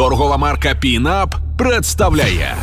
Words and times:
Торгова 0.00 0.36
марка 0.36 0.74
Пінап 0.74 1.34
представляє 1.58 2.56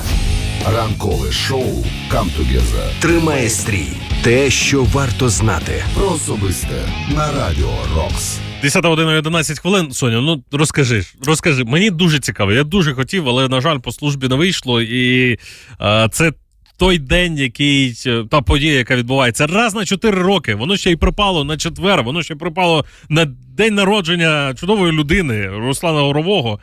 Ранкове 0.76 1.32
шоу 1.32 1.86
«Камтугеза» 2.12 2.92
Тримає 3.00 3.50
стрій. 3.50 3.88
Те, 4.24 4.50
що 4.50 4.84
варто 4.84 5.30
знати. 5.30 5.84
про 5.96 6.10
особисте 6.10 6.90
на 7.16 7.32
радіо 7.32 7.70
Рокс. 7.96 8.40
10 8.62 8.86
година 8.86 9.14
і 9.14 9.18
11 9.18 9.60
хвилин. 9.60 9.92
Соня, 9.92 10.22
ну 10.22 10.44
розкажи, 10.52 11.04
розкажи. 11.26 11.64
Мені 11.64 11.90
дуже 11.90 12.20
цікаво. 12.20 12.52
Я 12.52 12.64
дуже 12.64 12.94
хотів, 12.94 13.30
але 13.30 13.48
на 13.48 13.62
жаль, 13.62 13.78
по 13.78 13.92
службі 13.92 14.28
не 14.28 14.36
вийшло. 14.36 14.82
І 14.82 15.38
а, 15.80 16.08
це 16.12 16.32
той 16.78 16.98
день, 16.98 17.38
який 17.38 17.96
е, 18.08 18.24
та 18.32 18.42
подія, 18.42 18.74
яка 18.74 18.96
відбувається 18.96 19.48
раз 19.48 19.76
на 19.76 19.86
4 19.86 20.22
роки. 20.22 20.56
Воно 20.56 20.78
ще 20.78 20.92
й 20.92 20.96
припало 20.96 21.44
на 21.44 21.58
четвер. 21.58 22.04
Воно 22.04 22.24
ще 22.24 22.36
припало 22.36 22.86
на 23.10 23.26
день 23.58 23.76
народження 23.76 24.54
чудової 24.60 24.92
людини 24.92 25.48
Руслана 25.48 26.02
Горового. 26.02 26.60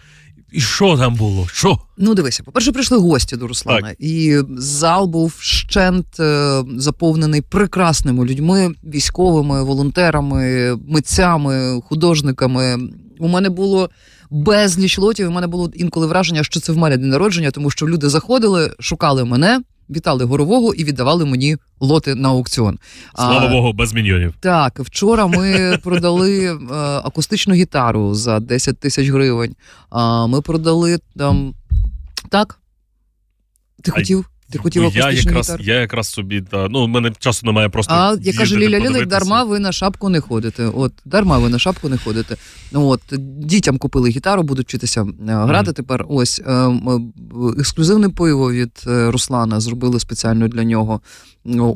І 0.55 0.61
що 0.61 0.97
там 0.99 1.15
було? 1.15 1.47
Що? 1.53 1.79
Ну, 1.99 2.15
дивися, 2.15 2.43
по-перше, 2.43 2.73
прийшли 2.73 2.99
гості 2.99 3.37
до 3.37 3.47
Руслана, 3.47 3.95
і 3.99 4.39
зал 4.59 5.07
був 5.07 5.35
вщент 5.39 6.21
е, 6.21 6.63
заповнений 6.77 7.41
прекрасними 7.41 8.25
людьми, 8.25 8.75
військовими, 8.85 9.63
волонтерами, 9.63 10.77
митцями, 10.89 11.81
художниками. 11.89 12.79
У 13.19 13.29
мене 13.29 13.51
було 13.51 13.91
безліч 14.31 14.99
лотів. 14.99 15.29
У 15.29 15.33
мене 15.33 15.47
було 15.47 15.71
інколи 15.75 16.07
враження, 16.07 16.45
що 16.45 16.61
це 16.61 16.73
в 16.73 16.77
мене 16.77 16.97
день 16.97 17.09
народження, 17.09 17.51
тому 17.51 17.71
що 17.71 17.89
люди 17.89 18.09
заходили, 18.09 18.71
шукали 18.81 19.25
мене, 19.25 19.61
вітали 19.91 20.25
горового 20.25 20.75
і 20.75 20.85
віддавали 20.85 21.25
мені 21.25 21.57
лоти 21.81 22.15
на 22.15 22.29
аукціон. 22.29 22.79
Слава 23.15 23.47
А, 23.47 23.49
Богу, 23.53 23.73
без 23.73 23.93
мільйонів. 23.93 24.35
Так, 24.41 24.79
вчора 24.81 25.27
ми 25.27 25.79
продали 25.83 26.45
е, 26.55 26.57
акустичну 27.05 27.55
гітару 27.55 28.15
за 28.15 28.41
10 28.41 28.79
тисяч 28.79 29.09
гривень. 29.09 29.57
А 29.91 30.27
ми 30.27 30.41
продали 30.41 30.99
там. 31.17 31.55
Так? 32.29 32.59
Ти 33.83 33.91
хотів? 33.91 34.31
Ти 34.55 34.59
хотів 34.59 34.83
Ну, 34.83 34.91
я 34.95 35.11
якраз, 35.11 35.57
я 35.61 35.81
якраз 35.81 36.09
собі, 36.09 36.41
та, 36.41 36.69
ну, 36.69 36.85
в 36.85 36.89
мене 36.89 37.13
часу 37.19 37.47
немає 37.47 37.69
просто. 37.69 37.95
А 37.95 38.17
я 38.21 38.33
кажу, 38.33 38.57
Ліля 38.57 38.79
Лілик, 38.81 39.07
дарма 39.07 39.45
ви 39.45 39.59
на 39.59 39.73
шапку 39.73 40.09
не 40.09 40.21
ходите. 40.21 40.67
От, 40.67 40.93
дарма 41.05 41.39
ви 41.39 41.49
на 41.49 41.59
шапку 41.59 41.89
не 41.89 41.99
ходите. 41.99 42.37
Ну, 42.73 42.87
От, 42.89 43.01
дітям 43.39 43.79
купили 43.79 44.09
гітару, 44.11 44.43
будуть 44.43 44.67
вчитися 44.67 45.01
е, 45.03 45.07
грати 45.27 45.73
тепер. 45.73 46.07
Ось 46.09 46.43
е, 46.47 46.53
е, 46.53 47.01
ексклюзивне 47.59 48.09
пиво 48.09 48.53
від 48.53 48.83
Руслана 48.87 49.61
зробили 49.61 50.01
спеціально 50.01 50.49
для 50.49 50.65
нього 50.65 51.01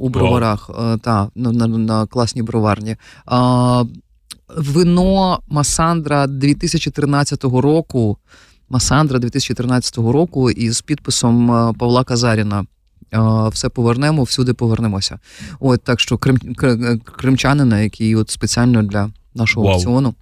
у 0.00 0.08
броварах. 0.08 0.70
Е, 0.70 0.98
Та, 0.98 1.30
на, 1.34 1.52
на, 1.52 1.66
на 1.66 2.06
класній 2.06 2.42
броварні. 2.42 2.96
А, 3.26 3.84
вино 4.56 5.40
Масандра 5.48 6.26
2013 6.26 7.44
року. 7.44 8.18
Масандра 8.68 9.18
2013 9.18 9.98
року 9.98 10.50
із 10.50 10.80
підписом 10.80 11.50
е, 11.50 11.72
Павла 11.78 12.04
Казаріна. 12.04 12.66
Е, 13.14 13.48
Все 13.48 13.68
повернемо, 13.68 14.22
всюди 14.22 14.54
повернемося. 14.54 15.18
От 15.60 15.82
так 15.82 16.00
що 16.00 16.18
крим, 16.18 16.38
кримчанина, 17.04 17.80
який 17.80 18.16
от 18.16 18.30
спеціально 18.30 18.82
для 18.82 19.10
нашого 19.34 19.66
Вау. 19.66 19.74
аукціону 19.74 20.14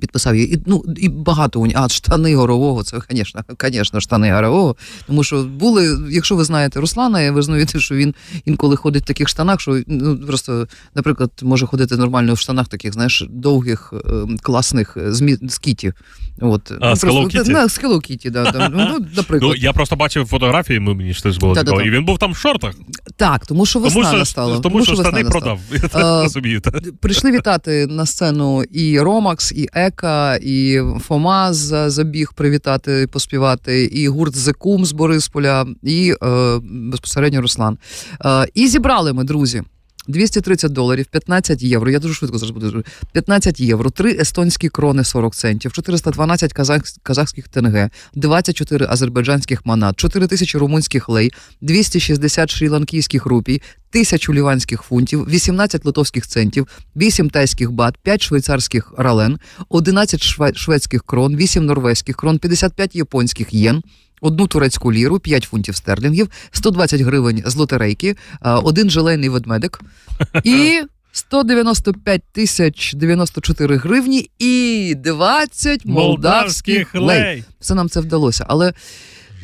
підписав 0.00 0.36
її. 0.36 0.54
І, 0.54 0.58
ну, 0.66 0.84
і 0.96 1.08
багато 1.08 1.60
у 1.60 1.68
А 1.74 1.88
штани 1.88 2.36
горового, 2.36 2.82
це, 2.82 2.98
звісно, 3.10 3.44
звісно, 3.60 4.00
штани 4.00 4.32
горового. 4.32 4.76
Тому 5.06 5.24
що 5.24 5.42
були, 5.42 5.98
якщо 6.10 6.36
ви 6.36 6.44
знаєте 6.44 6.80
Руслана, 6.80 7.32
ви 7.32 7.42
знаєте, 7.42 7.80
що 7.80 7.94
він 7.94 8.14
інколи 8.44 8.76
ходить 8.76 9.02
в 9.02 9.06
таких 9.06 9.28
штанах, 9.28 9.60
що 9.60 9.82
ну, 9.86 10.18
просто, 10.18 10.68
наприклад, 10.94 11.30
може 11.42 11.66
ходити 11.66 11.96
нормально 11.96 12.34
в 12.34 12.38
штанах 12.38 12.68
таких, 12.68 12.92
знаєш, 12.92 13.24
довгих, 13.30 13.92
е, 14.06 14.36
класних 14.42 14.96
е, 14.96 15.12
з, 15.12 15.58
кіті. 15.58 15.92
От. 16.40 16.72
А, 16.80 16.96
з 16.96 17.00
просто- 17.00 17.20
Hello 17.20 17.36
Kitty? 17.36 17.52
Да, 17.52 17.68
з 17.68 17.80
Hello 17.80 18.10
Kitty, 18.10 18.30
да, 18.30 18.52
там, 18.52 18.72
ну, 18.76 19.06
наприклад. 19.16 19.42
Ну, 19.42 19.54
я 19.54 19.72
просто 19.72 19.96
бачив 19.96 20.26
фотографії, 20.26 20.80
мені 20.80 21.12
ж 21.12 21.22
теж 21.22 21.38
було 21.38 21.56
цікаво. 21.56 21.82
І 21.82 21.90
він 21.90 22.04
був 22.04 22.18
там 22.18 22.32
в 22.32 22.36
шортах. 22.36 22.74
Так, 23.18 23.46
тому 23.46 23.66
що 23.66 23.78
весна 23.78 24.02
Тому 24.02 24.18
настала. 24.18 24.58
тому, 24.60 24.84
що 24.84 24.94
що 24.94 25.02
штани 25.02 25.24
продав. 25.24 25.60
Я 25.94 26.22
розумію. 26.22 26.60
та. 26.60 26.70
Прийшли 27.00 27.30
вітати 27.32 27.86
на 27.86 28.06
сцену 28.06 28.62
і 28.62 29.00
Ромакс, 29.00 29.52
і 29.52 29.68
Ека, 29.74 30.36
і 30.36 30.80
Фома 31.06 31.52
за- 31.52 31.90
забіг 31.90 32.32
привітати, 32.34 33.06
поспівати, 33.06 33.84
і 33.84 34.08
гурт 34.08 34.36
Зекум 34.36 34.84
з 34.84 34.92
Борисполя, 34.92 35.66
і 35.82 36.14
е, 36.22 36.58
безпосередньо 36.62 37.40
Руслан. 37.40 37.78
Е, 38.24 38.46
і 38.54 38.68
зібрали 38.68 39.12
ми, 39.12 39.24
друзі. 39.24 39.62
230 40.08 40.72
доларів, 40.72 41.06
15 41.06 41.62
євро. 41.62 41.90
Я 41.90 41.98
дуже 41.98 42.14
швидко 42.14 42.38
зараз 42.38 42.50
буду. 42.50 42.84
15 43.12 43.60
євро, 43.60 43.90
3 43.90 44.16
естонські 44.20 44.68
крони 44.68 45.04
40 45.04 45.34
центів, 45.34 45.72
412 45.72 46.52
казах, 46.52 46.82
казахських 47.02 47.48
тенге, 47.48 47.90
24 48.14 48.86
азербайджанських 48.88 49.66
манат, 49.66 49.96
4 49.96 50.26
тисячі 50.26 50.58
румунських 50.58 51.08
лей, 51.08 51.30
260 51.60 52.48
шрі-ланкійських 52.50 53.28
рупій, 53.28 53.62
1000 53.90 54.32
ліванських 54.34 54.82
фунтів, 54.82 55.24
18 55.28 55.84
литовських 55.86 56.26
центів, 56.26 56.66
8 56.96 57.30
тайських 57.30 57.72
бат, 57.72 57.94
5 58.02 58.22
швейцарських 58.22 58.92
рален, 58.98 59.38
11 59.68 60.20
шве- 60.22 60.54
шведських 60.54 61.02
крон, 61.04 61.36
8 61.36 61.66
норвезьких 61.66 62.16
крон, 62.16 62.38
55 62.38 62.96
японських 62.96 63.54
єн, 63.54 63.82
одну 64.20 64.46
турецьку 64.46 64.92
ліру, 64.92 65.18
5 65.18 65.44
фунтів 65.44 65.76
стерлінгів, 65.76 66.28
120 66.50 67.00
гривень 67.00 67.42
з 67.46 67.56
лотерейки, 67.56 68.16
один 68.40 68.90
желейний 68.90 69.28
ведмедик 69.28 69.80
і 70.44 70.80
195 71.12 72.22
тисяч 72.32 72.94
94 72.94 73.76
гривні 73.76 74.30
і 74.38 74.94
20 75.04 75.86
молдавських 75.86 76.94
лей. 76.94 77.44
Все 77.60 77.74
нам 77.74 77.88
це 77.88 78.00
вдалося. 78.00 78.44
Але 78.48 78.72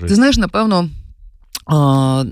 ти 0.00 0.14
знаєш, 0.14 0.36
напевно, 0.36 0.90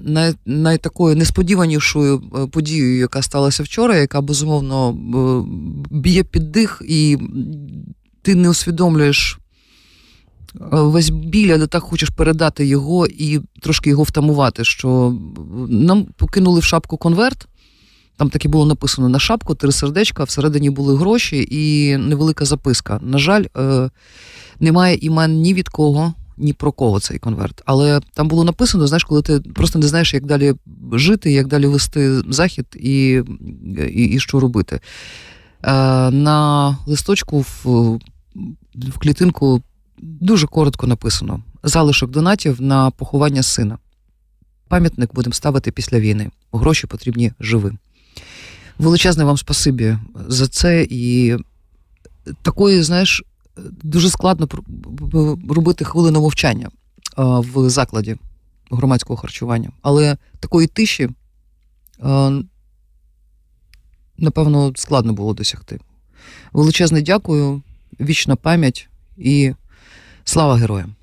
най, 0.05 0.34
найтакою 0.47 1.17
несподіванішою 1.17 2.22
е, 2.34 2.47
подією, 2.47 2.99
яка 2.99 3.22
сталася 3.22 3.62
вчора, 3.62 3.97
яка 3.97 4.21
безумовно 4.21 4.91
е, 4.91 4.95
б'є 5.91 6.22
під 6.22 6.53
дих, 6.53 6.83
і 6.89 7.19
ти 8.22 8.34
не 8.34 8.49
усвідомлюєш 8.49 9.39
весь 10.71 11.11
біль, 11.11 11.53
але 11.55 11.66
так 11.66 11.83
хочеш 11.83 12.09
передати 12.09 12.66
його 12.66 13.06
і 13.06 13.41
трошки 13.61 13.91
його 13.91 14.03
втамувати, 14.03 14.65
що 14.65 15.16
нам 15.69 16.06
покинули 16.16 16.61
в 16.61 16.65
шапку 16.65 16.97
конверт. 16.97 17.47
Там 18.16 18.31
таки 18.31 18.49
було 18.49 18.66
написано 18.66 19.09
на 19.09 19.19
шапку 19.19 19.55
три 19.55 19.72
сердечка, 19.72 20.25
всередині 20.25 20.71
були 20.71 20.97
гроші 20.97 21.49
і 21.50 21.97
невелика 21.97 22.44
записка. 22.44 23.00
На 23.03 23.19
жаль, 23.19 23.44
е, 23.56 23.91
немає 24.60 24.97
імен 24.97 25.41
ні 25.41 25.55
від 25.55 25.69
кого, 25.69 26.15
ні 26.37 26.53
про 26.53 26.72
кого 26.72 27.00
цей 27.00 27.19
конверт. 27.19 27.62
Але 27.65 28.00
там 28.15 28.28
було 28.28 28.44
написано, 28.44 28.87
знаєш, 28.87 29.05
коли 29.05 29.22
ти 29.22 29.41
просто 29.41 29.78
не 29.78 29.87
знаєш, 29.87 30.15
як 30.15 30.27
далі 30.27 30.55
жити, 30.93 31.33
як 31.33 31.47
далі 31.47 31.66
вести 31.66 32.22
захід 32.28 32.66
і, 32.75 33.22
і, 33.91 34.05
і 34.05 34.19
що 34.21 34.41
робити. 34.41 34.81
Е, 35.62 35.72
на 36.10 36.78
листочку 36.87 37.41
в, 37.41 37.65
в 38.75 38.99
клітинку 38.99 39.62
дуже 40.03 40.47
коротко 40.47 40.87
написано: 40.87 41.43
залишок 41.62 42.11
донатів 42.11 42.62
на 42.62 42.91
поховання 42.91 43.43
сина. 43.43 43.78
Пам'ятник 44.69 45.15
будемо 45.15 45.34
ставити 45.34 45.72
після 45.72 46.00
війни. 46.00 46.31
Гроші 46.53 46.87
потрібні 46.87 47.33
живим. 47.41 47.78
Величезне 48.78 49.25
вам 49.25 49.37
спасибі 49.37 49.99
за 50.28 50.49
це. 50.49 50.87
І 50.91 51.37
такої, 52.43 52.83
знаєш, 52.83 53.22
дуже 53.83 54.10
складно 54.10 54.49
робити 55.49 55.84
хвилину 55.84 56.21
мовчання 56.21 56.71
в 57.16 57.71
закладі 57.71 58.16
громадського 58.71 59.16
харчування. 59.16 59.71
Але 59.83 60.16
такої 60.41 60.66
тиші, 60.66 61.09
напевно, 64.19 64.72
складно 64.77 65.12
було 65.12 65.34
досягти. 65.34 65.81
Величезне 66.53 67.03
дякую, 67.03 67.62
вічна 68.00 68.37
пам'ять 68.37 68.89
і 69.16 69.53
слава 70.25 70.57
героям! 70.57 70.95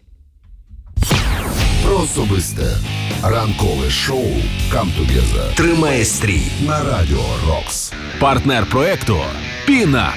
Про 1.84 1.98
особисте 2.00 2.78
ранкове 3.24 3.90
шоу 3.90 4.26
«Камтугеза» 4.72 5.52
Тримає 5.56 6.06
стрій. 6.06 6.42
на 6.68 6.84
радіо 6.84 7.24
Рокс. 7.48 7.94
партнер 8.20 8.66
проекту 8.70 9.18
Пінап. 9.66 10.14